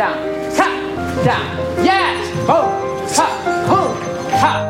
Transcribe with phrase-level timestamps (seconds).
[0.00, 0.16] down,
[0.56, 0.72] top,
[1.26, 1.84] down.
[1.84, 2.32] Yes!
[2.48, 2.72] Oh,
[3.14, 3.28] top,
[3.68, 3.92] oh,
[4.40, 4.60] top.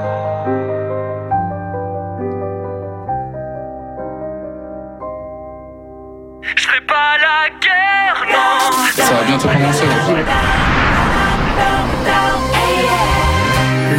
[6.56, 8.72] Je ferai pas la guerre, non.
[8.96, 9.86] Ça va bientôt commencer.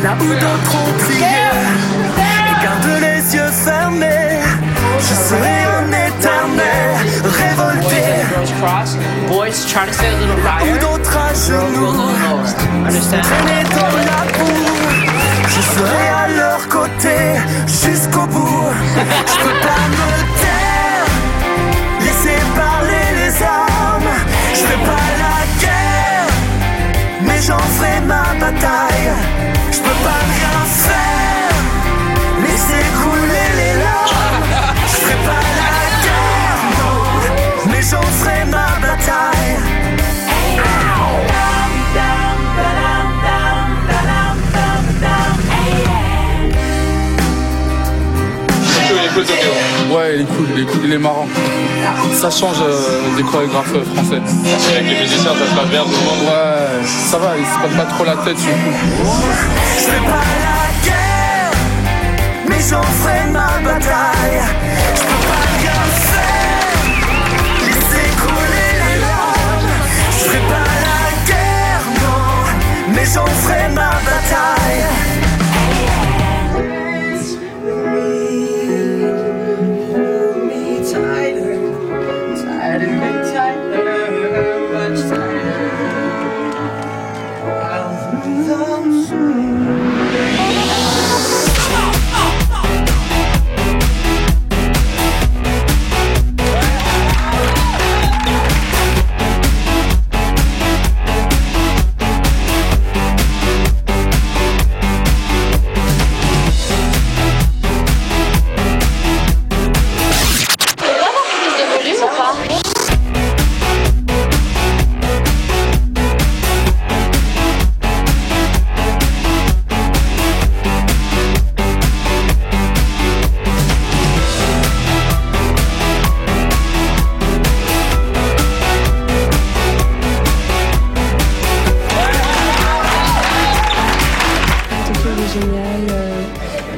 [0.03, 1.30] Là où d'autres ont
[8.61, 8.95] cross.
[9.27, 10.75] Boys, try to stay a little higher.
[10.75, 12.45] à Go a little lower.
[12.85, 13.25] Understand?
[15.53, 17.17] je serai à leur côté
[17.83, 18.69] jusqu'au bout.
[19.31, 20.09] Je peux pas me
[20.41, 21.09] taire,
[22.05, 24.15] laisser parler les armes.
[24.57, 26.31] Je fais pas la guerre,
[27.25, 29.09] mais j'en ferai ma bataille.
[29.75, 30.50] Je peux pas rien
[49.89, 51.27] Ouais, il est cool, il est cool, il est marrant.
[52.13, 54.21] Ça change euh, des chorégraphes euh, français.
[54.71, 56.23] Avec les musiciens, ça se passe bien, tout le monde.
[56.27, 58.73] Ouais, ça va, ils se prennent pas trop la tête, sont cool.
[59.77, 61.51] Je fais pas la guerre,
[62.47, 64.41] mais j'en ferai ma bataille.
[64.95, 66.77] Je peux pas rien faire,
[67.65, 69.71] laisser couler les larmes.
[70.11, 73.40] Je ferai pas la guerre, non, mais j'en ferai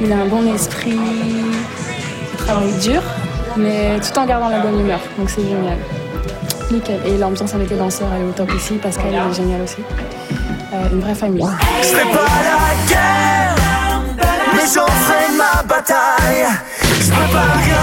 [0.00, 3.02] il a un bon esprit, il travaille dur,
[3.56, 5.78] mais tout en gardant la bonne humeur, donc c'est génial.
[6.70, 7.00] Nickel.
[7.06, 9.82] Et l'ambiance avec les danseurs elle est au top ici, Pascal est génial aussi.
[10.72, 11.42] Euh, une vraie famille.
[11.42, 13.54] Pas la guerre,
[14.54, 16.46] mais ferai ma bataille.
[16.82, 17.73] Je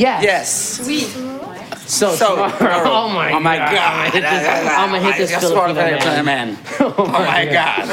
[0.00, 0.24] Yes.
[0.24, 0.80] Yes.
[1.86, 3.36] So, So, tomorrow, oh my, God.
[3.36, 3.68] oh my God.
[3.74, 6.54] I'm gonna hit this, I'm gonna hit this I just wanna Filipino tell you, man.
[6.54, 6.58] man.
[6.80, 7.80] Oh my God.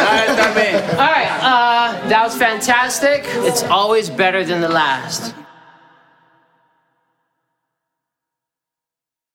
[0.00, 0.74] Alright, that.
[0.92, 3.22] All right, uh, that was fantastic.
[3.46, 5.34] It's always better than the last.